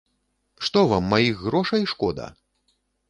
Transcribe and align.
Што 0.69 0.79
вам 0.91 1.03
маіх 1.15 1.43
грошай 1.49 1.83
шкода? 1.93 2.27